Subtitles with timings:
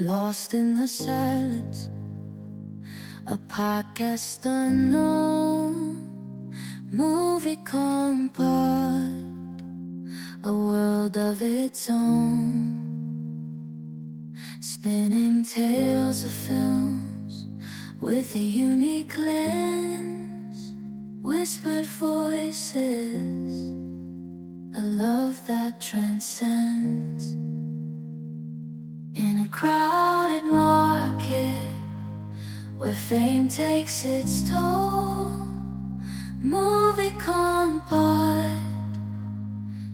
[0.00, 1.90] Lost in the silence,
[3.26, 6.08] a podcast unknown,
[6.90, 9.12] movie compart,
[10.42, 12.80] a world of its own,
[14.60, 17.48] spinning tales of films
[18.00, 20.72] with a unique lens,
[21.20, 23.52] whispered voices,
[24.74, 27.49] a love that transcends.
[29.20, 31.68] In a crowded market
[32.78, 35.46] where fame takes its toll,
[36.40, 38.58] movie compart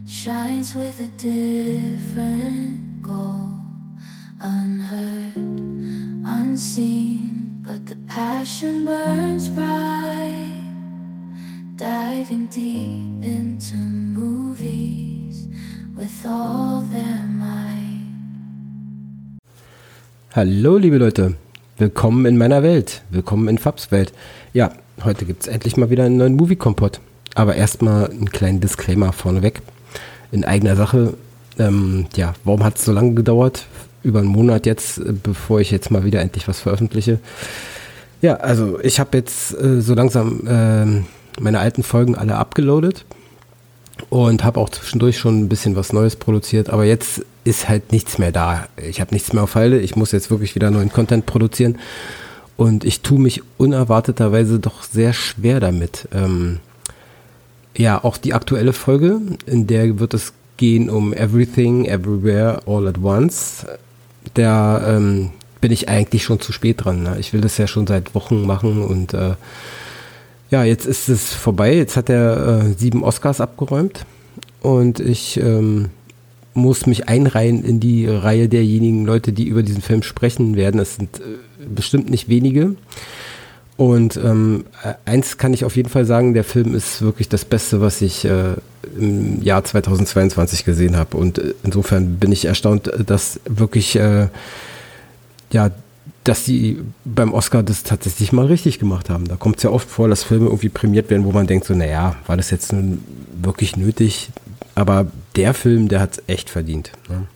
[0.06, 3.50] shines with a different goal.
[4.40, 5.34] Unheard,
[6.24, 10.62] unseen, but the passion burns bright.
[11.74, 15.48] Diving deep into movies
[15.96, 17.65] with all their might.
[20.36, 21.32] Hallo, liebe Leute.
[21.78, 23.00] Willkommen in meiner Welt.
[23.08, 24.12] Willkommen in Fabs Welt.
[24.52, 24.70] Ja,
[25.02, 27.00] heute gibt es endlich mal wieder einen neuen Movie-Kompott.
[27.34, 29.62] Aber erstmal einen kleinen Disclaimer vorneweg.
[30.32, 31.14] In eigener Sache.
[31.58, 33.64] Ähm, ja, warum hat es so lange gedauert?
[34.02, 37.18] Über einen Monat jetzt, äh, bevor ich jetzt mal wieder endlich was veröffentliche.
[38.20, 43.06] Ja, also ich habe jetzt äh, so langsam äh, meine alten Folgen alle abgeloadet
[44.10, 48.18] und habe auch zwischendurch schon ein bisschen was Neues produziert, aber jetzt ist halt nichts
[48.18, 48.66] mehr da.
[48.76, 51.78] Ich habe nichts mehr auf Halde, ich muss jetzt wirklich wieder neuen Content produzieren
[52.56, 56.08] und ich tue mich unerwarteterweise doch sehr schwer damit.
[56.12, 56.58] Ähm,
[57.76, 62.98] ja, auch die aktuelle Folge, in der wird es gehen um Everything, Everywhere, All at
[62.98, 63.66] Once.
[64.34, 65.30] Da ähm,
[65.60, 67.02] bin ich eigentlich schon zu spät dran.
[67.02, 67.16] Ne?
[67.20, 69.34] Ich will das ja schon seit Wochen machen und äh,
[70.50, 71.74] ja, jetzt ist es vorbei.
[71.74, 74.06] Jetzt hat er äh, sieben Oscars abgeräumt
[74.62, 75.90] und ich ähm,
[76.56, 80.80] muss mich einreihen in die Reihe derjenigen Leute, die über diesen Film sprechen werden.
[80.80, 82.76] Es sind äh, bestimmt nicht wenige.
[83.76, 87.44] Und ähm, äh, eins kann ich auf jeden Fall sagen, der Film ist wirklich das
[87.44, 88.54] Beste, was ich äh,
[88.98, 91.16] im Jahr 2022 gesehen habe.
[91.16, 94.28] Und äh, insofern bin ich erstaunt, dass wirklich äh,
[95.52, 95.70] ja
[96.26, 99.28] dass sie beim Oscar das tatsächlich mal richtig gemacht haben.
[99.28, 101.74] Da kommt es ja oft vor, dass Filme irgendwie prämiert werden, wo man denkt so,
[101.74, 103.04] naja, war das jetzt nun
[103.40, 104.30] wirklich nötig?
[104.74, 105.06] Aber
[105.36, 106.92] der Film, der hat es echt verdient.
[107.08, 107.26] Ne?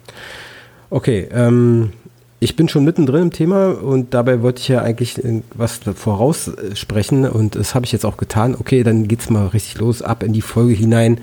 [0.91, 1.93] Okay, ähm,
[2.41, 5.21] ich bin schon mittendrin im Thema und dabei wollte ich ja eigentlich
[5.55, 8.57] was voraussprechen und das habe ich jetzt auch getan.
[8.59, 11.21] Okay, dann geht's mal richtig los, ab in die Folge hinein.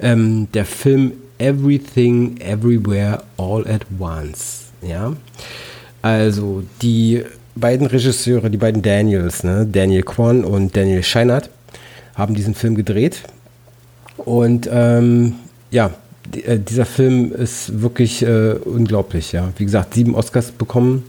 [0.00, 4.66] Ähm, der Film Everything, Everywhere, All at Once.
[4.82, 5.12] Ja.
[6.00, 7.24] Also die
[7.54, 11.50] beiden Regisseure, die beiden Daniels, ne, Daniel Kwan und Daniel Scheinert,
[12.14, 13.22] haben diesen Film gedreht.
[14.16, 15.34] Und ähm,
[15.70, 15.90] ja,
[16.44, 19.32] äh, dieser Film ist wirklich äh, unglaublich.
[19.32, 21.04] Ja, wie gesagt, sieben Oscars bekommen.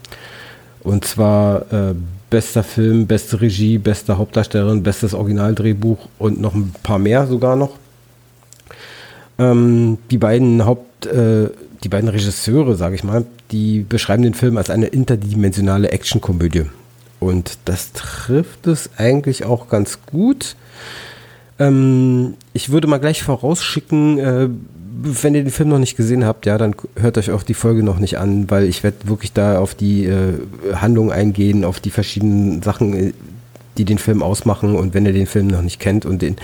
[0.81, 1.93] Und zwar äh,
[2.29, 7.71] bester Film, beste Regie, beste Hauptdarstellerin, bestes Originaldrehbuch und noch ein paar mehr sogar noch.
[9.37, 11.49] Ähm, die beiden Haupt, äh,
[11.83, 16.65] die beiden Regisseure, sage ich mal, die beschreiben den Film als eine interdimensionale Actionkomödie.
[17.19, 20.55] Und das trifft es eigentlich auch ganz gut.
[21.59, 24.49] Ähm, ich würde mal gleich vorausschicken, äh,
[25.01, 27.83] wenn ihr den Film noch nicht gesehen habt, ja, dann hört euch auch die Folge
[27.83, 30.33] noch nicht an, weil ich werde wirklich da auf die äh,
[30.73, 33.13] Handlung eingehen, auf die verschiedenen Sachen, äh,
[33.77, 34.75] die den Film ausmachen.
[34.75, 36.35] Und wenn ihr den Film noch nicht kennt und den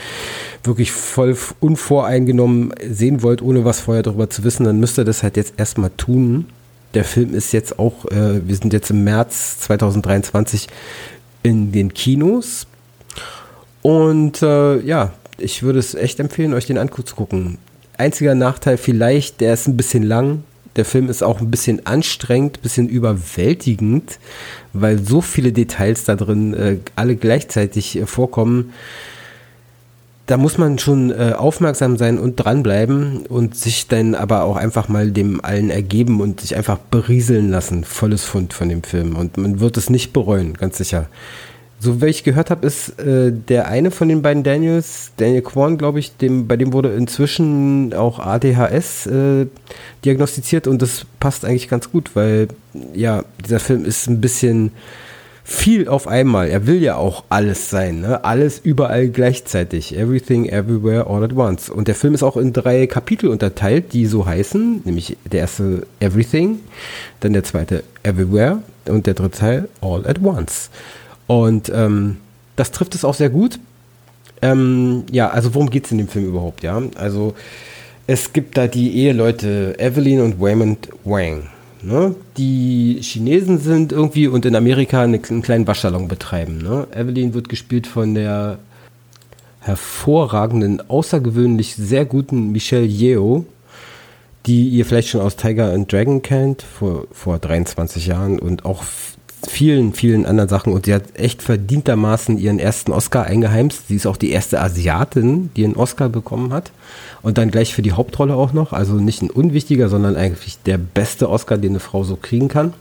[0.63, 5.23] wirklich voll unvoreingenommen sehen wollt, ohne was vorher darüber zu wissen, dann müsst ihr das
[5.23, 6.45] halt jetzt erstmal tun.
[6.93, 10.67] Der Film ist jetzt auch, äh, wir sind jetzt im März 2023
[11.43, 12.67] in den Kinos.
[13.85, 17.59] Und äh, ja, ich würde es echt empfehlen, euch den anzugucken.
[17.99, 20.43] Einziger Nachteil vielleicht, der ist ein bisschen lang.
[20.75, 24.17] Der Film ist auch ein bisschen anstrengend, ein bisschen überwältigend,
[24.73, 28.73] weil so viele Details da drin äh, alle gleichzeitig äh, vorkommen
[30.25, 34.87] da muss man schon äh, aufmerksam sein und dranbleiben und sich dann aber auch einfach
[34.87, 37.83] mal dem allen ergeben und sich einfach berieseln lassen.
[37.83, 39.15] Volles Fund von dem Film.
[39.15, 41.09] Und man wird es nicht bereuen, ganz sicher.
[41.85, 45.77] So wie ich gehört habe, ist äh, der eine von den beiden Daniels, Daniel Kwan,
[45.77, 49.45] glaube ich, dem, bei dem wurde inzwischen auch ADHS äh,
[50.03, 52.47] diagnostiziert und das passt eigentlich ganz gut, weil
[52.95, 54.71] ja, dieser Film ist ein bisschen
[55.43, 56.47] viel auf einmal.
[56.47, 58.25] Er will ja auch alles sein, ne?
[58.25, 59.95] Alles überall gleichzeitig.
[59.95, 61.69] Everything, everywhere, all at once.
[61.69, 65.85] Und der Film ist auch in drei Kapitel unterteilt, die so heißen, nämlich der erste
[65.99, 66.61] Everything,
[67.19, 70.71] dann der zweite Everywhere und der dritte Teil All at Once.
[71.27, 72.17] Und ähm,
[72.55, 73.59] das trifft es auch sehr gut.
[74.41, 76.81] Ähm, ja, also worum geht es in dem Film überhaupt, ja?
[76.95, 77.33] Also
[78.07, 81.49] es gibt da die Eheleute Evelyn und Waymond Wang.
[81.81, 86.59] ne, die Chinesen sind irgendwie und in Amerika eine, einen kleinen Waschsalon betreiben.
[86.59, 86.87] Ne?
[86.93, 88.59] Evelyn wird gespielt von der
[89.61, 93.45] hervorragenden, außergewöhnlich sehr guten Michelle Yeoh,
[94.45, 98.83] die ihr vielleicht schon aus Tiger and Dragon kennt, vor, vor 23 Jahren und auch
[99.51, 100.73] vielen, vielen anderen Sachen.
[100.73, 103.87] Und sie hat echt verdientermaßen ihren ersten Oscar eingeheimst.
[103.87, 106.71] Sie ist auch die erste Asiatin, die einen Oscar bekommen hat.
[107.21, 108.73] Und dann gleich für die Hauptrolle auch noch.
[108.73, 112.73] Also nicht ein unwichtiger, sondern eigentlich der beste Oscar, den eine Frau so kriegen kann.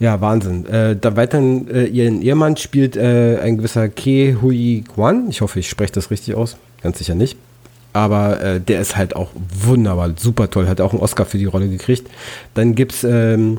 [0.00, 0.66] Ja, Wahnsinn.
[0.66, 5.28] Äh, da weiterhin, äh, ihren Ehemann spielt äh, ein gewisser Ke Hui Guan.
[5.30, 6.56] Ich hoffe, ich spreche das richtig aus.
[6.82, 7.36] Ganz sicher nicht.
[7.92, 10.66] Aber äh, der ist halt auch wunderbar, super toll.
[10.66, 12.10] Hat auch einen Oscar für die Rolle gekriegt.
[12.54, 13.58] Dann gibt's ähm,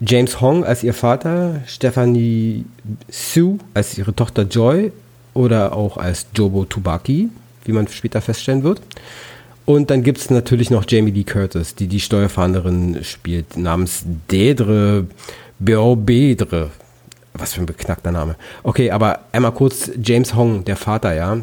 [0.00, 2.64] James Hong als ihr Vater, Stephanie
[3.08, 4.92] Sue als ihre Tochter Joy
[5.32, 7.28] oder auch als Jobo Tubaki,
[7.64, 8.80] wie man später feststellen wird.
[9.64, 15.06] Und dann gibt es natürlich noch Jamie Lee Curtis, die die Steuerfahnderin spielt, namens Dedre
[15.58, 16.70] Beobedre.
[17.34, 18.36] Was für ein beknackter Name.
[18.62, 21.34] Okay, aber einmal kurz James Hong, der Vater, ja,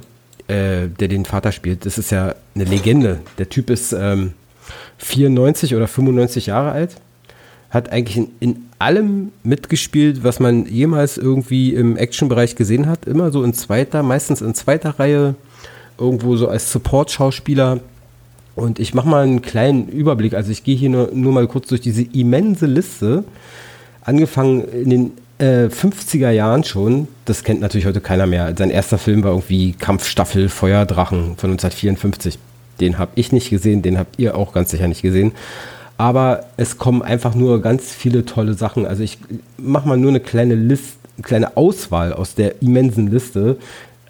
[0.47, 1.85] äh, der den Vater spielt.
[1.85, 3.19] Das ist ja eine Legende.
[3.37, 4.33] Der Typ ist ähm,
[4.99, 6.95] 94 oder 95 Jahre alt.
[7.73, 13.05] Hat eigentlich in, in allem mitgespielt, was man jemals irgendwie im Action-Bereich gesehen hat.
[13.05, 15.35] Immer so in zweiter, meistens in zweiter Reihe.
[15.97, 17.79] Irgendwo so als Support-Schauspieler
[18.55, 20.33] und ich mache mal einen kleinen Überblick.
[20.33, 23.23] Also ich gehe hier nur, nur mal kurz durch diese immense Liste.
[24.01, 27.07] Angefangen in den äh, 50er Jahren schon.
[27.25, 28.53] Das kennt natürlich heute keiner mehr.
[28.55, 32.37] Sein erster Film war irgendwie Kampfstaffel Feuerdrachen von 1954.
[32.79, 35.31] Den habe ich nicht gesehen, den habt ihr auch ganz sicher nicht gesehen.
[35.97, 38.85] Aber es kommen einfach nur ganz viele tolle Sachen.
[38.85, 39.19] Also ich
[39.57, 43.57] mache mal nur eine kleine Liste, eine kleine Auswahl aus der immensen Liste.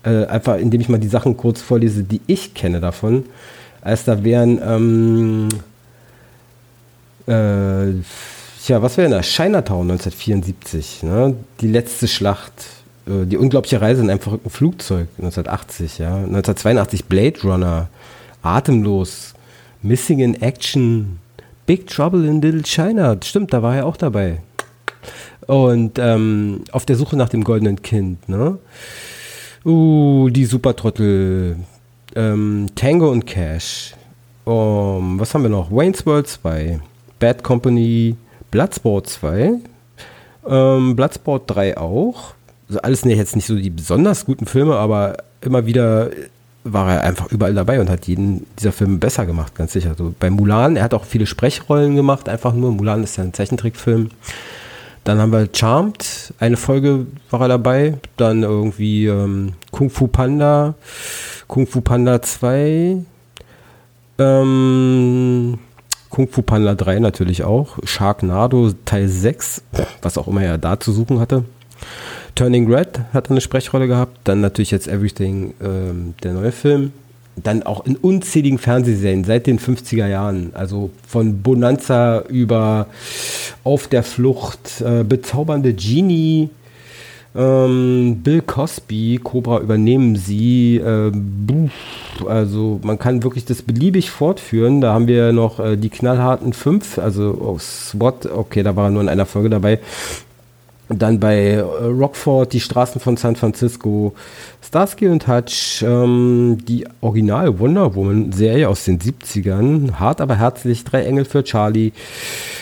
[0.03, 3.25] Äh, einfach indem ich mal die Sachen kurz vorlese, die ich kenne davon
[3.83, 5.49] als da wären, ähm,
[7.27, 7.91] äh,
[8.67, 9.27] ja, was wäre das?
[9.27, 11.35] Chinatown 1974, ne?
[11.59, 12.53] die letzte Schlacht,
[13.07, 17.89] äh, die unglaubliche Reise in einem verrückten Flugzeug 1980, ja, 1982 Blade Runner,
[18.41, 19.33] Atemlos,
[19.81, 21.19] Missing in Action,
[21.65, 24.41] Big Trouble in Little China, stimmt, da war er auch dabei.
[25.47, 28.57] Und ähm, auf der Suche nach dem goldenen Kind, ne?
[29.65, 31.57] Uh, die Supertrottel,
[32.15, 33.93] ähm, Tango und Cash.
[34.45, 35.71] Um, was haben wir noch?
[35.71, 36.79] Wayne's World 2,
[37.19, 38.17] Bad Company,
[38.51, 39.53] Bloodsport 2,
[40.47, 42.33] ähm, Bloodsport 3 auch.
[42.67, 46.09] Also alles nicht, jetzt nicht so die besonders guten Filme, aber immer wieder
[46.63, 49.95] war er einfach überall dabei und hat jeden dieser Filme besser gemacht, ganz sicher.
[49.97, 52.71] So bei Mulan, er hat auch viele Sprechrollen gemacht, einfach nur.
[52.71, 54.09] Mulan ist ja ein Zeichentrickfilm.
[55.03, 57.95] Dann haben wir Charmed, eine Folge war er dabei.
[58.15, 60.75] Dann irgendwie ähm, Kung Fu Panda.
[61.53, 62.97] Kung Fu Panda 2,
[64.17, 65.59] ähm,
[66.09, 69.61] Kung Fu Panda 3 natürlich auch, Sharknado Teil 6,
[70.01, 71.43] was auch immer er da zu suchen hatte.
[72.35, 76.91] Turning Red hat eine Sprechrolle gehabt, dann natürlich jetzt Everything, ähm, der neue Film.
[77.35, 82.87] Dann auch in unzähligen Fernsehserien seit den 50er Jahren, also von Bonanza über
[83.63, 86.49] Auf der Flucht, äh, bezaubernde Genie,
[87.35, 90.77] ähm, Bill Cosby, Cobra übernehmen sie.
[90.77, 91.11] Äh,
[92.27, 94.81] also man kann wirklich das beliebig fortführen.
[94.81, 98.91] Da haben wir noch äh, die knallharten fünf, also oh, SWAT, okay, da war er
[98.91, 99.79] nur in einer Folge dabei.
[100.99, 104.13] Dann bei äh, Rockford, die Straßen von San Francisco,
[104.61, 110.83] Starsky und Hutch, ähm, die Original Wonder Woman Serie aus den 70ern, hart aber herzlich,
[110.83, 111.91] drei Engel für Charlie,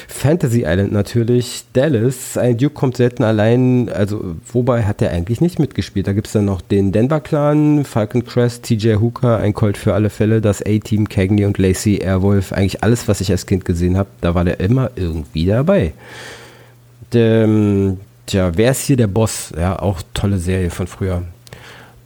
[0.08, 5.58] Fantasy Island natürlich, Dallas, ein Duke kommt selten allein, also wobei hat er eigentlich nicht
[5.58, 6.06] mitgespielt.
[6.08, 9.94] Da gibt es dann noch den Denver Clan, Falcon Crest, TJ Hooker, ein Colt für
[9.94, 13.98] alle Fälle, das A-Team, Cagney und Lacey, Airwolf, eigentlich alles, was ich als Kind gesehen
[13.98, 15.94] habe, da war der immer irgendwie dabei.
[17.14, 18.00] Der, ähm,
[18.32, 19.52] tja, wer ist hier der Boss?
[19.58, 21.24] Ja, auch tolle Serie von früher.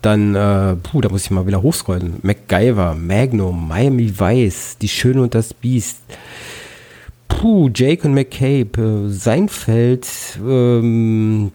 [0.01, 2.19] Dann, äh, puh, da muss ich mal wieder hochscrollen.
[2.21, 5.99] MacGyver, Magnum, Miami Vice, Die Schöne und das Biest.
[7.27, 10.07] Puh, Jake und McCabe, äh, Seinfeld,
[10.41, 11.51] ähm,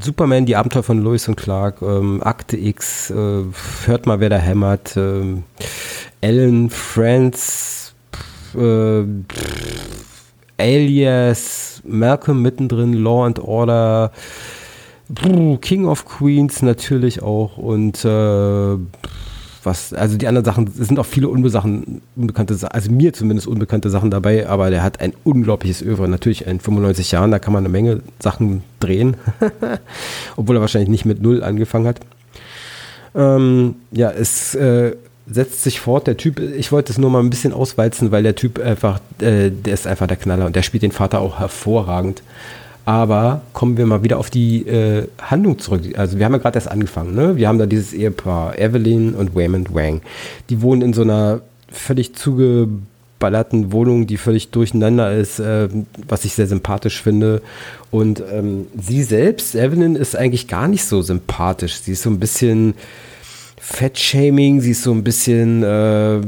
[0.00, 3.42] Superman, die Abenteuer von Lois und Clark, ähm, Akte X, äh,
[3.84, 5.44] hört mal, wer da hämmert, ähm,
[6.20, 7.94] Ellen, Friends,
[8.54, 9.02] äh,
[10.58, 14.12] Alias, Malcolm mittendrin, Law and Order,
[15.60, 18.76] King of Queens natürlich auch und äh,
[19.62, 23.90] was, also die anderen Sachen, es sind auch viele Unbesachen, unbekannte, also mir zumindest unbekannte
[23.90, 26.08] Sachen dabei, aber der hat ein unglaubliches Övre.
[26.08, 29.16] Natürlich in 95 Jahren, da kann man eine Menge Sachen drehen,
[30.36, 32.00] obwohl er wahrscheinlich nicht mit null angefangen hat.
[33.14, 34.96] Ähm, ja, es äh,
[35.30, 36.06] setzt sich fort.
[36.06, 39.50] Der Typ, ich wollte es nur mal ein bisschen auswalzen, weil der Typ einfach, äh,
[39.50, 42.22] der ist einfach der Knaller und der spielt den Vater auch hervorragend.
[42.84, 45.82] Aber kommen wir mal wieder auf die äh, Handlung zurück.
[45.98, 47.14] Also wir haben ja gerade erst angefangen.
[47.14, 47.36] Ne?
[47.36, 50.00] Wir haben da dieses Ehepaar, Evelyn und Waymond Wang.
[50.48, 55.68] Die wohnen in so einer völlig zugeballerten Wohnung, die völlig durcheinander ist, äh,
[56.08, 57.42] was ich sehr sympathisch finde.
[57.90, 61.80] Und ähm, sie selbst, Evelyn, ist eigentlich gar nicht so sympathisch.
[61.80, 62.72] Sie ist so ein bisschen
[63.70, 66.20] Fettshaming, sie ist so ein bisschen äh,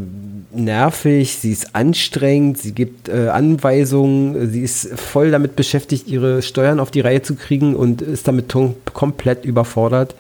[0.52, 6.78] nervig, sie ist anstrengend, sie gibt äh, Anweisungen, sie ist voll damit beschäftigt, ihre Steuern
[6.78, 8.54] auf die Reihe zu kriegen und ist damit
[8.92, 10.14] komplett überfordert,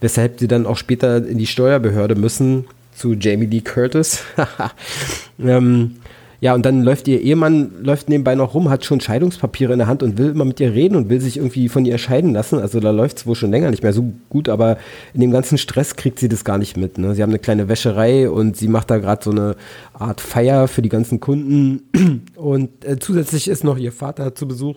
[0.00, 2.64] weshalb sie dann auch später in die Steuerbehörde müssen
[2.94, 4.24] zu Jamie Lee Curtis.
[5.38, 5.96] ähm,
[6.44, 9.88] ja, und dann läuft ihr Ehemann, läuft nebenbei noch rum, hat schon Scheidungspapiere in der
[9.88, 12.58] Hand und will immer mit ihr reden und will sich irgendwie von ihr scheiden lassen.
[12.58, 14.76] Also da läuft es wohl schon länger nicht mehr so gut, aber
[15.14, 16.98] in dem ganzen Stress kriegt sie das gar nicht mit.
[16.98, 17.14] Ne?
[17.14, 19.56] Sie haben eine kleine Wäscherei und sie macht da gerade so eine
[19.94, 21.80] Art Feier für die ganzen Kunden.
[22.36, 24.76] Und äh, zusätzlich ist noch ihr Vater zu Besuch.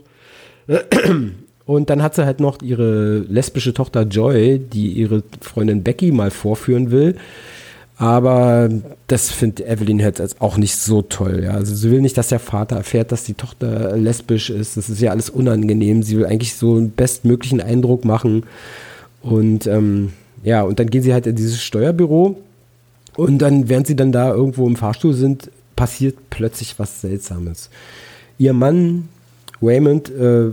[1.65, 6.31] Und dann hat sie halt noch ihre lesbische Tochter Joy, die ihre Freundin Becky mal
[6.31, 7.17] vorführen will.
[7.99, 8.69] Aber
[9.07, 11.41] das findet Evelyn jetzt auch nicht so toll.
[11.43, 11.51] Ja.
[11.51, 14.77] Also sie will nicht, dass der Vater erfährt, dass die Tochter lesbisch ist.
[14.77, 16.03] Das ist ja alles unangenehm.
[16.03, 18.43] Sie will eigentlich so einen bestmöglichen Eindruck machen.
[19.23, 20.13] Und ähm,
[20.43, 22.37] ja, und dann gehen sie halt in dieses Steuerbüro.
[23.15, 27.71] Und dann, während sie dann da irgendwo im Fahrstuhl sind, passiert plötzlich was Seltsames.
[28.37, 29.09] Ihr Mann,
[29.59, 30.51] Raymond, äh,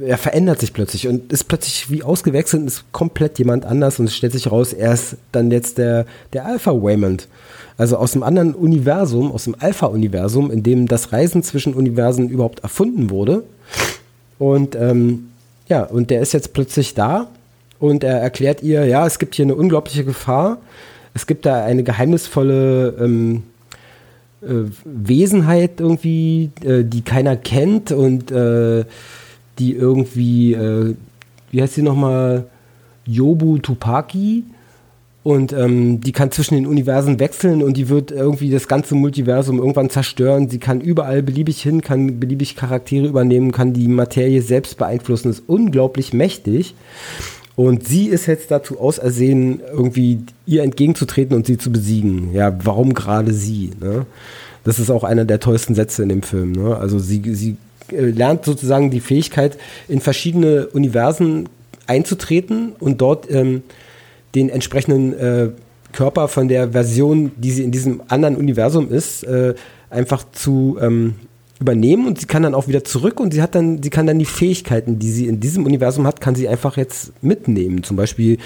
[0.00, 4.06] er verändert sich plötzlich und ist plötzlich wie ausgewechselt und ist komplett jemand anders und
[4.06, 7.28] es stellt sich raus, er ist dann jetzt der, der Alpha Waymond.
[7.76, 12.60] Also aus einem anderen Universum, aus dem Alpha-Universum, in dem das Reisen zwischen Universen überhaupt
[12.60, 13.44] erfunden wurde.
[14.38, 15.28] Und ähm,
[15.68, 17.28] ja, und der ist jetzt plötzlich da
[17.78, 20.58] und er erklärt ihr, ja, es gibt hier eine unglaubliche Gefahr.
[21.14, 23.44] Es gibt da eine geheimnisvolle ähm,
[24.42, 28.84] äh, Wesenheit irgendwie, äh, die keiner kennt und äh,
[29.58, 30.94] die irgendwie, äh,
[31.50, 32.46] wie heißt sie nochmal,
[33.06, 34.44] Yobu Tupaki.
[35.24, 39.58] Und ähm, die kann zwischen den Universen wechseln und die wird irgendwie das ganze Multiversum
[39.58, 40.48] irgendwann zerstören.
[40.48, 45.42] Sie kann überall beliebig hin, kann beliebig Charaktere übernehmen, kann die Materie selbst beeinflussen, ist
[45.46, 46.74] unglaublich mächtig.
[47.56, 52.32] Und sie ist jetzt dazu ausersehen, irgendwie ihr entgegenzutreten und sie zu besiegen.
[52.32, 53.72] Ja, warum gerade sie?
[53.80, 54.06] Ne?
[54.62, 56.52] Das ist auch einer der tollsten Sätze in dem Film.
[56.52, 56.76] Ne?
[56.76, 57.56] Also sie, sie
[57.90, 61.48] lernt sozusagen die Fähigkeit, in verschiedene Universen
[61.86, 63.62] einzutreten und dort ähm,
[64.34, 65.48] den entsprechenden äh,
[65.92, 69.54] Körper von der Version, die sie in diesem anderen Universum ist, äh,
[69.90, 71.14] einfach zu ähm,
[71.60, 74.18] übernehmen und sie kann dann auch wieder zurück und sie hat dann, sie kann dann
[74.18, 77.82] die Fähigkeiten, die sie in diesem Universum hat, kann sie einfach jetzt mitnehmen.
[77.82, 78.38] Zum Beispiel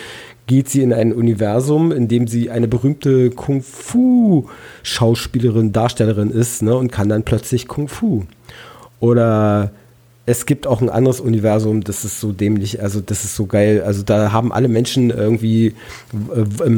[0.47, 4.49] geht sie in ein Universum, in dem sie eine berühmte Kung Fu
[4.83, 8.25] Schauspielerin, Darstellerin ist, ne, und kann dann plötzlich Kung Fu.
[9.03, 9.73] Oder
[10.27, 13.83] es gibt auch ein anderes Universum, das ist so dämlich, also das ist so geil.
[13.85, 15.75] Also da haben alle Menschen irgendwie
[16.13, 16.69] äh,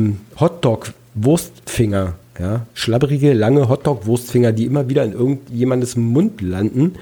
[0.40, 6.94] Hotdog-Wurstfinger, ja, schlabberige, lange Hotdog-Wurstfinger, die immer wieder in irgendjemandes Mund landen.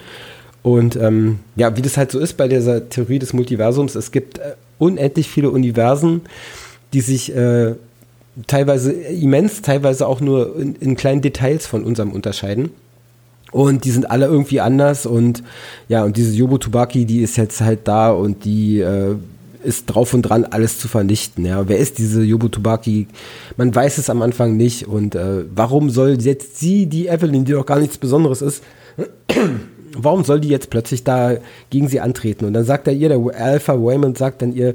[0.64, 4.38] Und ähm, ja, wie das halt so ist bei dieser Theorie des Multiversums, es gibt
[4.38, 6.22] äh, unendlich viele Universen,
[6.92, 7.76] die sich äh,
[8.48, 12.70] teilweise immens, teilweise auch nur in, in kleinen Details von unserem unterscheiden.
[13.52, 15.42] Und die sind alle irgendwie anders und
[15.88, 19.14] ja, und diese Yobo Tubaki, die ist jetzt halt da und die äh,
[19.62, 21.44] ist drauf und dran, alles zu vernichten.
[21.44, 23.06] Ja, wer ist diese Yobo Tubaki?
[23.58, 27.52] Man weiß es am Anfang nicht und äh, warum soll jetzt sie, die Evelyn, die
[27.52, 28.62] doch gar nichts Besonderes ist,
[29.96, 31.36] warum soll die jetzt plötzlich da
[31.68, 32.46] gegen sie antreten?
[32.46, 34.74] Und dann sagt er ihr, der Alpha Raymond sagt dann ihr,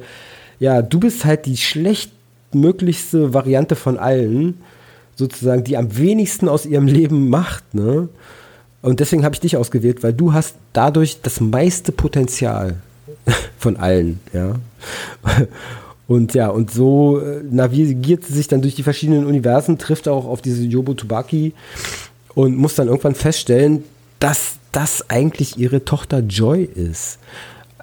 [0.59, 4.59] ja, du bist halt die schlechtmöglichste Variante von allen,
[5.15, 8.07] sozusagen, die am wenigsten aus ihrem Leben macht, ne?
[8.81, 12.75] Und deswegen habe ich dich ausgewählt, weil du hast dadurch das meiste Potenzial
[13.57, 14.55] von allen, ja.
[16.07, 20.25] Und ja, und so äh, navigiert sie sich dann durch die verschiedenen Universen, trifft auch
[20.25, 21.53] auf diese Yobo Tubaki
[22.33, 23.83] und muss dann irgendwann feststellen,
[24.19, 27.19] dass das eigentlich ihre Tochter Joy ist.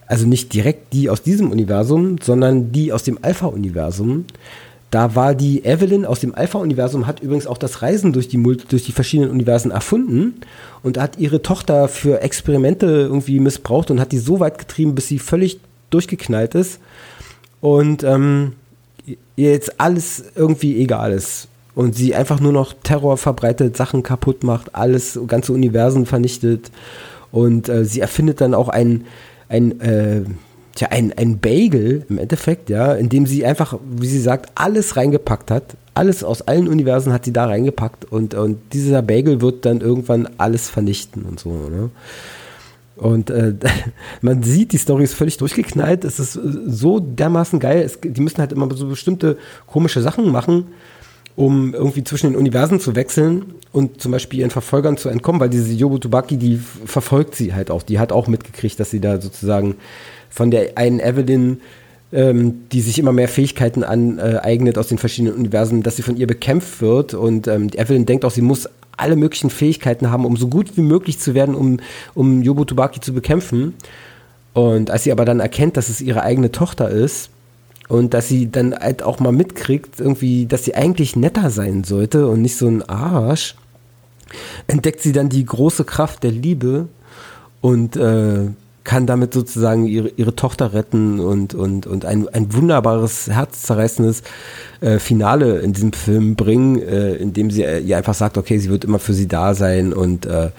[0.06, 4.24] Also nicht direkt die aus diesem Universum, sondern die aus dem Alpha-Universum.
[4.94, 8.84] Da war die Evelyn aus dem Alpha-Universum, hat übrigens auch das Reisen durch die, durch
[8.84, 10.34] die verschiedenen Universen erfunden
[10.84, 15.08] und hat ihre Tochter für Experimente irgendwie missbraucht und hat die so weit getrieben, bis
[15.08, 15.58] sie völlig
[15.90, 16.78] durchgeknallt ist
[17.60, 18.52] und ähm,
[19.34, 21.48] jetzt alles irgendwie egal ist.
[21.74, 26.70] Und sie einfach nur noch Terror verbreitet, Sachen kaputt macht, alles, ganze Universen vernichtet.
[27.32, 29.06] Und äh, sie erfindet dann auch ein,
[29.48, 30.22] ein äh,
[30.75, 34.97] tja, ein, ein Bagel im Endeffekt, ja, in dem sie einfach, wie sie sagt, alles
[34.97, 39.64] reingepackt hat, alles aus allen Universen hat sie da reingepackt und, und dieser Bagel wird
[39.64, 41.50] dann irgendwann alles vernichten und so.
[41.50, 41.90] Ne?
[42.97, 43.54] Und äh,
[44.21, 46.04] man sieht, die Story ist völlig durchgeknallt.
[46.04, 47.83] Es ist so dermaßen geil.
[47.83, 50.66] Es, die müssen halt immer so bestimmte komische Sachen machen,
[51.37, 55.50] um irgendwie zwischen den Universen zu wechseln und zum Beispiel ihren Verfolgern zu entkommen, weil
[55.50, 57.83] diese Yobo Tubaki, die verfolgt sie halt auch.
[57.83, 59.76] Die hat auch mitgekriegt, dass sie da sozusagen
[60.35, 61.61] von der einen Evelyn,
[62.12, 66.26] ähm, die sich immer mehr Fähigkeiten aneignet aus den verschiedenen Universen, dass sie von ihr
[66.26, 67.14] bekämpft wird.
[67.14, 70.83] Und ähm, Evelyn denkt auch, sie muss alle möglichen Fähigkeiten haben, um so gut wie
[70.83, 71.79] möglich zu werden, um,
[72.14, 73.75] um Yobo Tubaki zu bekämpfen.
[74.55, 77.31] Und als sie aber dann erkennt, dass es ihre eigene Tochter ist,
[77.87, 82.29] und dass sie dann halt auch mal mitkriegt, irgendwie, dass sie eigentlich netter sein sollte
[82.29, 83.57] und nicht so ein Arsch,
[84.67, 86.88] entdeckt sie dann die große Kraft der Liebe
[87.61, 88.47] und äh,
[88.85, 94.23] kann damit sozusagen ihre, ihre Tochter retten und, und, und ein, ein wunderbares, herzzerreißendes
[94.81, 98.69] äh, Finale in diesem Film bringen, äh, indem sie äh, ihr einfach sagt, okay, sie
[98.69, 100.50] wird immer für sie da sein und äh,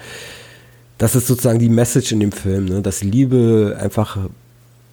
[0.98, 2.82] das ist sozusagen die Message in dem Film, ne?
[2.82, 4.18] dass Liebe einfach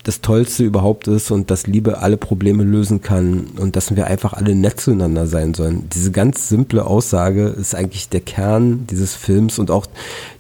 [0.03, 4.33] das Tollste überhaupt ist und dass Liebe alle Probleme lösen kann und dass wir einfach
[4.33, 5.89] alle nett zueinander sein sollen.
[5.95, 9.87] Diese ganz simple Aussage ist eigentlich der Kern dieses Films und auch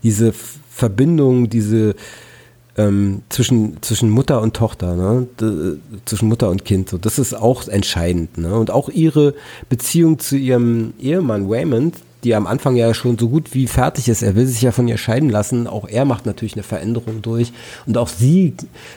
[0.03, 0.35] diese
[0.69, 1.95] Verbindung, diese
[2.76, 5.26] ähm, zwischen, zwischen Mutter und Tochter, ne?
[5.41, 6.88] D zwischen Mutter und Kind.
[6.88, 8.38] So, das ist auch entscheidend.
[8.38, 8.55] Ne?
[8.55, 9.35] Und auch ihre
[9.69, 14.23] Beziehung zu ihrem Ehemann Waymond, die am Anfang ja schon so gut wie fertig ist.
[14.23, 15.67] Er will sich ja von ihr scheiden lassen.
[15.67, 17.52] Auch er macht natürlich eine Veränderung durch.
[17.87, 18.55] Und auch sie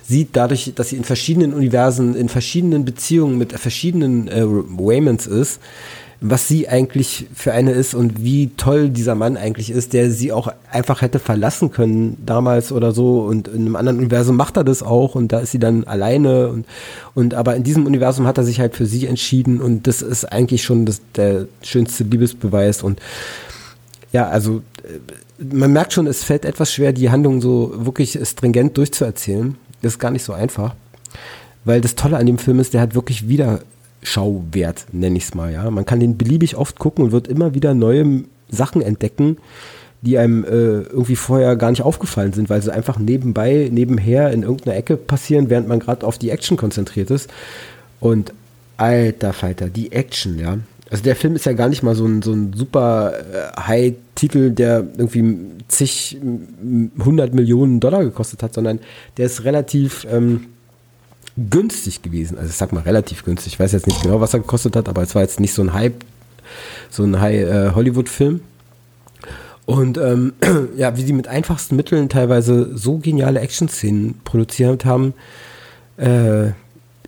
[0.08, 5.60] sieht dadurch, dass sie in verschiedenen Universen, in verschiedenen Beziehungen mit verschiedenen äh, Waymonds ist,
[6.22, 10.32] was sie eigentlich für eine ist und wie toll dieser Mann eigentlich ist, der sie
[10.32, 14.64] auch einfach hätte verlassen können damals oder so und in einem anderen Universum macht er
[14.64, 16.66] das auch und da ist sie dann alleine und,
[17.14, 20.26] und aber in diesem Universum hat er sich halt für sie entschieden und das ist
[20.26, 23.00] eigentlich schon das, der schönste Liebesbeweis und
[24.12, 28.78] ja, also äh, man merkt schon, es fällt etwas schwer, die Handlung so wirklich stringent
[28.78, 29.58] durchzuerzählen.
[29.82, 30.74] Das ist gar nicht so einfach.
[31.66, 33.60] Weil das Tolle an dem Film ist, der hat wirklich wieder
[34.06, 35.52] Schauwert, nenne ich es mal.
[35.52, 39.38] Ja, man kann den beliebig oft gucken und wird immer wieder neue Sachen entdecken,
[40.02, 44.44] die einem äh, irgendwie vorher gar nicht aufgefallen sind, weil sie einfach nebenbei, nebenher in
[44.44, 47.30] irgendeiner Ecke passieren, während man gerade auf die Action konzentriert ist.
[48.00, 48.34] Und
[48.78, 50.58] alter Falter, die Action, ja.
[50.92, 54.52] Also der Film ist ja gar nicht mal so ein, so ein super äh, High-Titel,
[54.52, 55.38] der irgendwie
[55.68, 56.18] zig,
[57.04, 58.80] hundert Millionen Dollar gekostet hat, sondern
[59.18, 60.46] der ist relativ ähm,
[61.38, 62.38] günstig gewesen.
[62.38, 63.54] Also ich sag mal relativ günstig.
[63.54, 65.62] Ich weiß jetzt nicht genau, was er gekostet hat, aber es war jetzt nicht so
[65.62, 66.04] ein Hype,
[66.90, 68.36] so ein High-Hollywood-Film.
[68.36, 68.40] Äh,
[69.66, 70.34] und ähm,
[70.78, 75.14] ja, wie sie mit einfachsten Mitteln teilweise so geniale Action-Szenen produziert haben,
[75.98, 76.48] äh,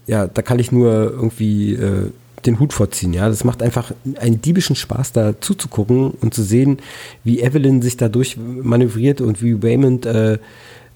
[0.07, 2.11] ja, da kann ich nur irgendwie äh,
[2.45, 3.13] den Hut vorziehen.
[3.13, 6.79] Ja, das macht einfach einen diebischen Spaß, da zuzugucken und zu sehen,
[7.23, 10.39] wie Evelyn sich dadurch manövriert und wie Waymond äh,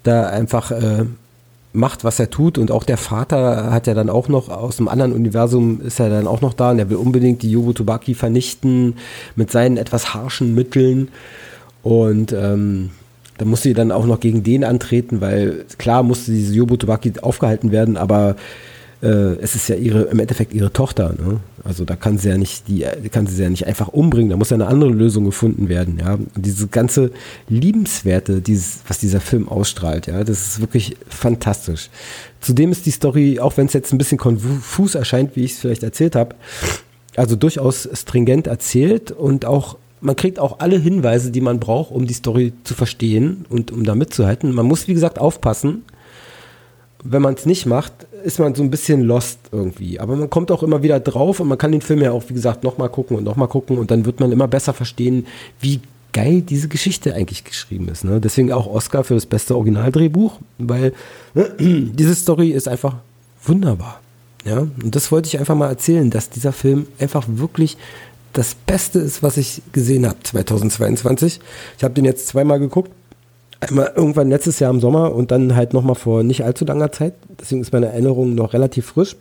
[0.03, 1.05] da einfach äh,
[1.73, 2.57] macht, was er tut.
[2.57, 6.09] Und auch der Vater hat ja dann auch noch aus einem anderen Universum ist er
[6.09, 8.95] dann auch noch da und er will unbedingt die Yobutubaki vernichten
[9.35, 11.09] mit seinen etwas harschen Mitteln.
[11.83, 12.91] Und ähm,
[13.37, 17.71] da musste sie dann auch noch gegen den antreten, weil klar musste diese Yobutubaki aufgehalten
[17.71, 18.35] werden, aber
[19.01, 21.09] äh, es ist ja ihre, im Endeffekt ihre Tochter.
[21.09, 21.39] Ne?
[21.63, 24.29] Also da kann sie ja nicht, die kann sie ja nicht einfach umbringen.
[24.29, 25.99] Da muss ja eine andere Lösung gefunden werden.
[25.99, 27.11] Ja, und diese ganze
[27.49, 31.89] Liebenswerte, dieses, was dieser Film ausstrahlt, ja, das ist wirklich fantastisch.
[32.39, 35.59] Zudem ist die Story, auch wenn es jetzt ein bisschen konfus erscheint, wie ich es
[35.59, 36.35] vielleicht erzählt habe,
[37.15, 42.07] also durchaus stringent erzählt und auch man kriegt auch alle Hinweise, die man braucht, um
[42.07, 44.51] die Story zu verstehen und um da mitzuhalten.
[44.51, 45.83] Man muss, wie gesagt, aufpassen.
[47.03, 49.99] Wenn man es nicht macht, ist man so ein bisschen lost irgendwie.
[49.99, 52.33] Aber man kommt auch immer wieder drauf und man kann den Film ja auch, wie
[52.33, 55.25] gesagt, nochmal gucken und nochmal gucken und dann wird man immer besser verstehen,
[55.59, 55.81] wie
[56.13, 58.03] geil diese Geschichte eigentlich geschrieben ist.
[58.03, 58.19] Ne?
[58.19, 60.93] Deswegen auch Oscar für das beste Originaldrehbuch, weil
[61.59, 62.95] diese Story ist einfach
[63.43, 63.99] wunderbar.
[64.43, 67.77] Ja, und das wollte ich einfach mal erzählen, dass dieser Film einfach wirklich
[68.33, 71.39] das Beste ist, was ich gesehen habe 2022.
[71.77, 72.91] Ich habe den jetzt zweimal geguckt
[73.61, 77.13] Einmal irgendwann letztes Jahr im Sommer und dann halt nochmal vor nicht allzu langer Zeit.
[77.39, 79.15] Deswegen ist meine Erinnerung noch relativ frisch.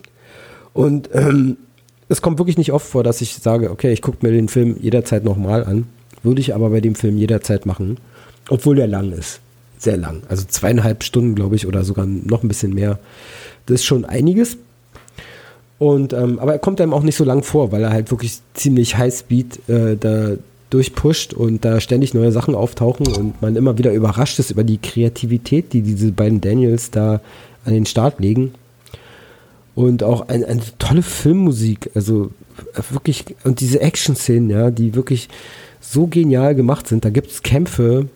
[0.73, 1.59] Und ähm,
[2.09, 4.77] es kommt wirklich nicht oft vor, dass ich sage, okay, ich gucke mir den Film
[4.81, 5.87] jederzeit nochmal an.
[6.23, 7.99] Würde ich aber bei dem Film jederzeit machen.
[8.49, 9.41] Obwohl der lang ist.
[9.79, 10.23] Sehr lang.
[10.29, 12.99] Also zweieinhalb Stunden, glaube ich, oder sogar noch ein bisschen mehr.
[13.67, 14.57] Das ist schon einiges.
[15.79, 18.41] Und, ähm, aber er kommt einem auch nicht so lang vor, weil er halt wirklich
[18.55, 20.33] ziemlich Highspeed äh, da
[20.71, 24.79] durchpusht und da ständig neue Sachen auftauchen und man immer wieder überrascht ist über die
[24.79, 27.21] Kreativität, die diese beiden Daniels da
[27.65, 28.55] an den Start legen.
[29.75, 31.91] Und auch ein, eine tolle Filmmusik.
[31.95, 32.31] Also
[32.91, 35.29] wirklich, und diese Action-Szenen, ja, die wirklich
[35.81, 37.05] so genial gemacht sind.
[37.05, 38.09] Da gibt es Kämpfe.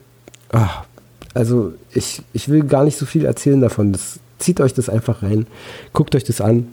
[0.50, 0.84] Ach,
[1.32, 3.92] also ich, ich will gar nicht so viel erzählen davon.
[3.92, 5.46] Das, zieht euch das einfach rein.
[5.92, 6.68] Guckt euch das an.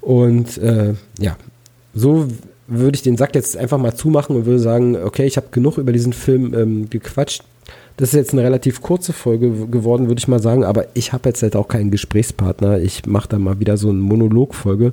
[0.00, 1.36] Und äh, ja,
[1.94, 2.28] so
[2.68, 5.78] würde ich den Sack jetzt einfach mal zumachen und würde sagen, okay, ich habe genug
[5.78, 7.42] über diesen Film ähm, gequatscht.
[7.96, 11.30] Das ist jetzt eine relativ kurze Folge geworden, würde ich mal sagen, aber ich habe
[11.30, 12.78] jetzt halt auch keinen Gesprächspartner.
[12.78, 14.92] Ich mache da mal wieder so eine Monologfolge.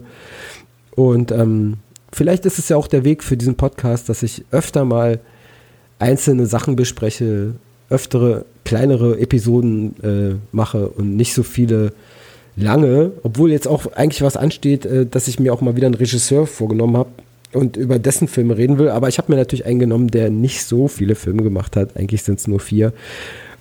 [0.95, 1.75] Und ähm,
[2.11, 5.19] vielleicht ist es ja auch der Weg für diesen Podcast, dass ich öfter mal
[5.99, 7.55] einzelne Sachen bespreche,
[7.89, 11.93] öftere kleinere Episoden äh, mache und nicht so viele
[12.55, 15.95] lange, obwohl jetzt auch eigentlich was ansteht, äh, dass ich mir auch mal wieder einen
[15.95, 17.09] Regisseur vorgenommen habe
[17.55, 18.89] und über dessen Filme reden will.
[18.89, 21.97] Aber ich habe mir natürlich einen genommen, der nicht so viele Filme gemacht hat.
[21.97, 22.93] Eigentlich sind es nur vier.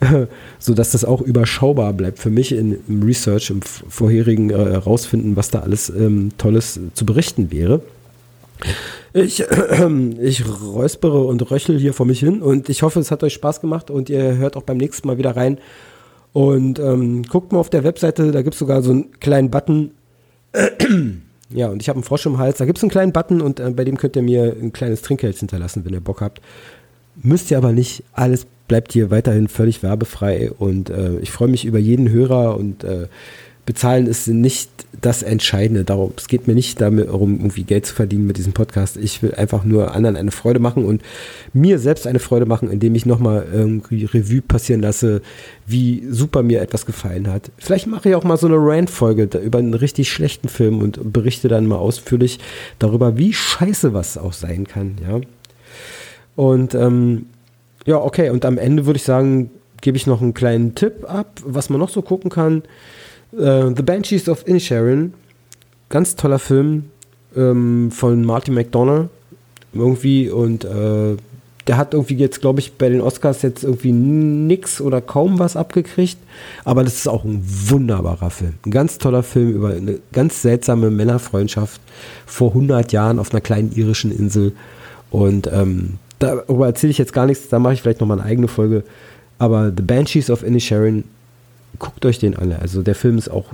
[0.59, 5.37] so dass das auch überschaubar bleibt für mich in, im Research, im vorherigen äh, herausfinden,
[5.37, 7.81] was da alles ähm, Tolles zu berichten wäre.
[9.13, 9.89] Ich, äh,
[10.21, 13.61] ich räuspere und röchel hier vor mich hin und ich hoffe, es hat euch Spaß
[13.61, 15.59] gemacht und ihr hört auch beim nächsten Mal wieder rein.
[16.33, 19.93] Und ähm, guckt mal auf der Webseite, da gibt es sogar so einen kleinen Button.
[21.51, 22.59] ja, und ich habe einen Frosch im Hals.
[22.59, 25.03] Da gibt es einen kleinen Button und äh, bei dem könnt ihr mir ein kleines
[25.03, 26.41] Trinkgeld hinterlassen, wenn ihr Bock habt.
[27.17, 28.03] Müsst ihr aber nicht.
[28.13, 32.83] Alles bleibt hier weiterhin völlig werbefrei und äh, ich freue mich über jeden Hörer und
[32.83, 33.09] äh,
[33.67, 35.85] bezahlen ist nicht das Entscheidende.
[35.85, 38.97] Darum, es geht mir nicht darum, irgendwie Geld zu verdienen mit diesem Podcast.
[38.97, 41.03] Ich will einfach nur anderen eine Freude machen und
[41.53, 45.23] mir selbst eine Freude machen, indem ich nochmal irgendwie Revue passieren lasse,
[45.67, 47.51] wie super mir etwas gefallen hat.
[47.59, 51.49] Vielleicht mache ich auch mal so eine Rant-Folge über einen richtig schlechten Film und berichte
[51.49, 52.39] dann mal ausführlich
[52.79, 55.21] darüber, wie scheiße was auch sein kann, ja.
[56.37, 57.27] Und ähm,
[57.87, 59.51] ja, okay, und am Ende würde ich sagen,
[59.81, 62.63] gebe ich noch einen kleinen Tipp ab, was man noch so gucken kann.
[63.37, 65.15] Uh, The Banshees of Inisherin,
[65.89, 66.85] ganz toller Film
[67.37, 69.09] ähm, von Martin McDonough.
[69.73, 71.17] Irgendwie und äh,
[71.67, 75.57] der hat irgendwie jetzt, glaube ich, bei den Oscars jetzt irgendwie nix oder kaum was
[75.57, 76.19] abgekriegt,
[76.65, 78.55] aber das ist auch ein wunderbarer Film.
[78.67, 81.81] Ein ganz toller Film über eine ganz seltsame Männerfreundschaft
[82.27, 84.53] vor 100 Jahren auf einer kleinen irischen Insel.
[85.11, 88.49] Und ähm, darüber erzähle ich jetzt gar nichts, da mache ich vielleicht nochmal eine eigene
[88.49, 88.85] Folge,
[89.39, 91.05] aber The Banshees of Inisherin
[91.79, 92.53] guckt euch den an.
[92.53, 93.47] Also der Film ist auch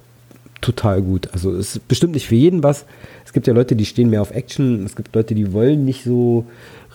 [0.60, 1.28] total gut.
[1.32, 2.84] Also es ist bestimmt nicht für jeden was.
[3.24, 4.84] Es gibt ja Leute, die stehen mehr auf Action.
[4.84, 6.44] Es gibt Leute, die wollen nicht so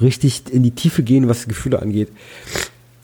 [0.01, 2.09] richtig in die Tiefe gehen, was Gefühle angeht.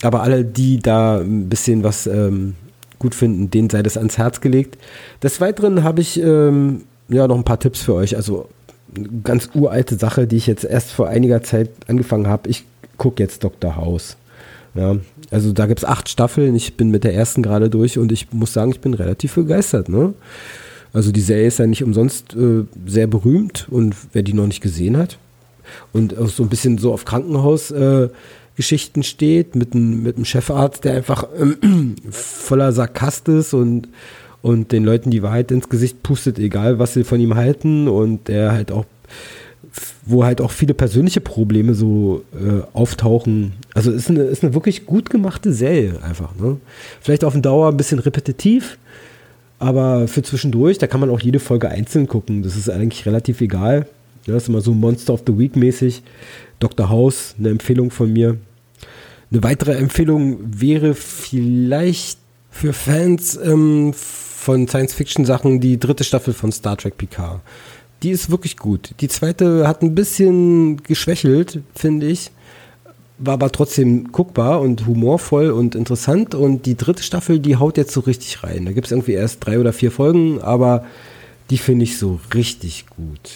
[0.02, 2.54] Aber alle, die da ein bisschen was ähm,
[2.98, 4.78] gut finden, denen sei das ans Herz gelegt.
[5.22, 8.16] Des Weiteren habe ich ähm, ja noch ein paar Tipps für euch.
[8.16, 8.48] Also
[8.94, 12.48] eine ganz uralte Sache, die ich jetzt erst vor einiger Zeit angefangen habe.
[12.48, 12.64] Ich
[12.98, 13.76] gucke jetzt Dr.
[13.76, 14.16] House.
[14.74, 14.96] Ja,
[15.30, 16.56] also da gibt es acht Staffeln.
[16.56, 19.88] Ich bin mit der ersten gerade durch und ich muss sagen, ich bin relativ begeistert.
[19.88, 20.14] Ne?
[20.92, 24.62] Also die Serie ist ja nicht umsonst äh, sehr berühmt und wer die noch nicht
[24.62, 25.18] gesehen hat
[25.92, 30.94] und auch so ein bisschen so auf Krankenhausgeschichten äh, steht mit einem mit Chefarzt, der
[30.94, 31.54] einfach äh,
[32.10, 33.88] voller Sarkast ist und
[34.42, 38.26] und den Leuten die Wahrheit ins Gesicht pustet, egal was sie von ihm halten und
[38.26, 38.84] der halt auch
[40.04, 43.54] wo halt auch viele persönliche Probleme so äh, auftauchen.
[43.74, 46.34] Also ist eine, ist eine wirklich gut gemachte Serie einfach.
[46.36, 46.58] Ne?
[47.00, 48.78] Vielleicht auf den Dauer ein bisschen repetitiv,
[49.58, 52.42] aber für zwischendurch, da kann man auch jede Folge einzeln gucken.
[52.42, 53.86] Das ist eigentlich relativ egal.
[54.26, 56.02] Ja, das ist immer so Monster of the Week mäßig.
[56.58, 56.88] Dr.
[56.88, 58.36] House, eine Empfehlung von mir.
[59.30, 62.18] Eine weitere Empfehlung wäre vielleicht
[62.50, 67.40] für Fans ähm, von Science-Fiction-Sachen die dritte Staffel von Star Trek Picard
[68.02, 68.94] die ist wirklich gut.
[69.00, 72.30] Die zweite hat ein bisschen geschwächelt, finde ich.
[73.18, 76.34] War aber trotzdem guckbar und humorvoll und interessant.
[76.34, 78.66] Und die dritte Staffel, die haut jetzt so richtig rein.
[78.66, 80.84] Da gibt es irgendwie erst drei oder vier Folgen, aber
[81.50, 83.30] die finde ich so richtig gut.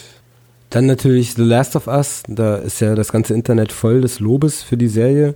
[0.69, 2.23] Dann natürlich The Last of Us.
[2.27, 5.35] Da ist ja das ganze Internet voll des Lobes für die Serie.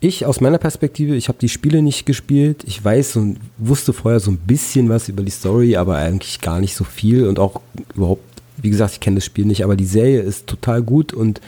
[0.00, 2.64] Ich aus meiner Perspektive, ich habe die Spiele nicht gespielt.
[2.66, 6.60] Ich weiß und wusste vorher so ein bisschen was über die Story, aber eigentlich gar
[6.60, 7.60] nicht so viel und auch
[7.94, 11.40] überhaupt wie gesagt, ich kenne das Spiel nicht, aber die Serie ist total gut und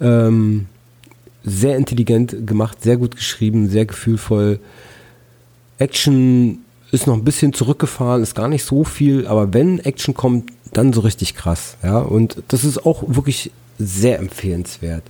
[0.00, 0.66] ähm,
[1.44, 4.60] sehr intelligent gemacht, sehr gut geschrieben, sehr gefühlvoll.
[5.78, 6.58] Action
[6.92, 10.92] ist noch ein bisschen zurückgefahren, ist gar nicht so viel, aber wenn Action kommt, dann
[10.92, 11.76] so richtig krass.
[11.82, 15.02] Ja, und das ist auch wirklich sehr empfehlenswert.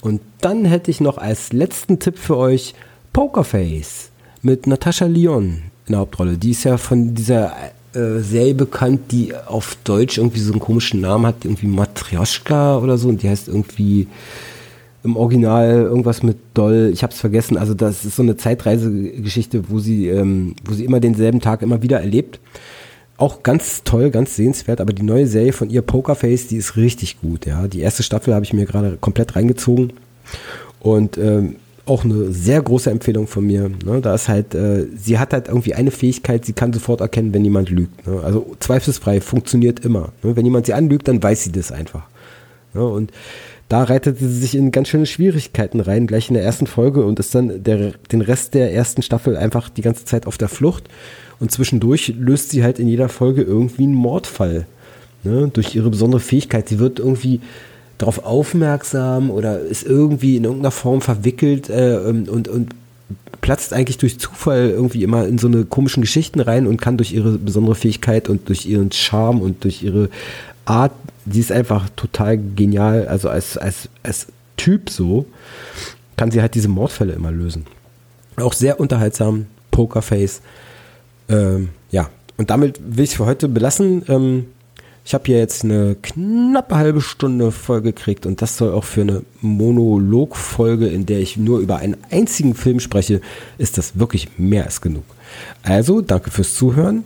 [0.00, 2.74] Und dann hätte ich noch als letzten Tipp für euch
[3.12, 4.10] Pokerface
[4.42, 6.36] mit Natascha Lyon in der Hauptrolle.
[6.36, 7.54] Die ist ja von dieser
[7.94, 12.98] äh, Serie bekannt, die auf Deutsch irgendwie so einen komischen Namen hat, irgendwie Matryoshka oder
[12.98, 14.08] so, und die heißt irgendwie
[15.02, 19.78] im Original irgendwas mit Doll, ich hab's vergessen, also das ist so eine Zeitreisegeschichte, wo
[19.78, 22.40] sie, ähm, wo sie immer denselben Tag immer wieder erlebt.
[23.16, 27.20] auch ganz toll, ganz sehenswert, aber die neue Serie von ihr, Pokerface, die ist richtig
[27.20, 27.68] gut, ja.
[27.68, 29.92] Die erste Staffel habe ich mir gerade komplett reingezogen
[30.80, 33.70] und ähm, auch eine sehr große Empfehlung von mir.
[33.84, 34.00] Ne?
[34.00, 37.44] Da ist halt, äh, sie hat halt irgendwie eine Fähigkeit, sie kann sofort erkennen, wenn
[37.44, 38.06] jemand lügt.
[38.06, 38.20] Ne?
[38.22, 40.12] Also zweifelsfrei funktioniert immer.
[40.22, 40.36] Ne?
[40.36, 42.04] Wenn jemand sie anlügt, dann weiß sie das einfach.
[42.72, 42.84] Ne?
[42.86, 43.12] Und
[43.68, 47.18] da reitet sie sich in ganz schöne Schwierigkeiten rein, gleich in der ersten Folge und
[47.18, 50.84] ist dann der, den Rest der ersten Staffel einfach die ganze Zeit auf der Flucht.
[51.40, 54.66] Und zwischendurch löst sie halt in jeder Folge irgendwie einen Mordfall.
[55.22, 55.50] Ne?
[55.52, 56.68] Durch ihre besondere Fähigkeit.
[56.68, 57.40] Sie wird irgendwie
[57.98, 62.74] darauf aufmerksam oder ist irgendwie in irgendeiner Form verwickelt äh, ähm, und, und
[63.40, 67.12] platzt eigentlich durch Zufall irgendwie immer in so eine komischen Geschichten rein und kann durch
[67.12, 70.08] ihre besondere Fähigkeit und durch ihren Charme und durch ihre
[70.64, 70.92] Art,
[71.26, 75.26] die ist einfach total genial, also als, als, als Typ so,
[76.16, 77.66] kann sie halt diese Mordfälle immer lösen.
[78.36, 80.40] Auch sehr unterhaltsam, Pokerface.
[81.28, 84.04] Ähm, ja, und damit will ich es für heute belassen.
[84.08, 84.46] Ähm,
[85.04, 89.02] ich habe hier jetzt eine knappe halbe Stunde voll gekriegt und das soll auch für
[89.02, 93.20] eine Monologfolge, in der ich nur über einen einzigen Film spreche,
[93.58, 95.04] ist das wirklich mehr als genug.
[95.62, 97.04] Also, danke fürs Zuhören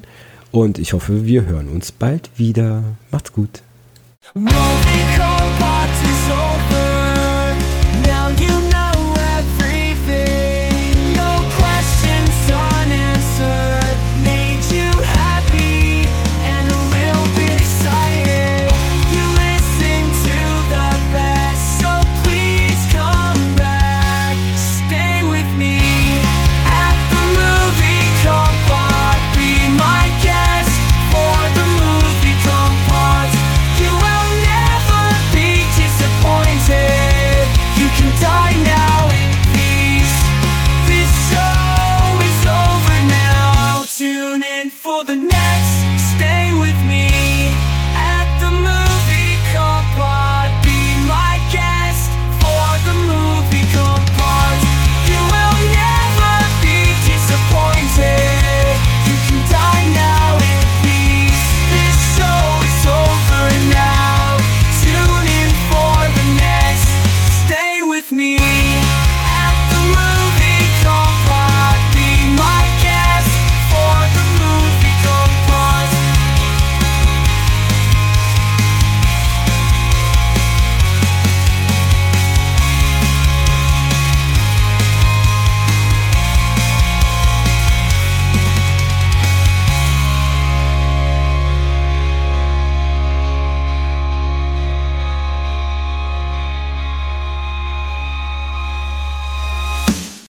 [0.52, 2.84] und ich hoffe, wir hören uns bald wieder.
[3.10, 3.62] Macht's gut.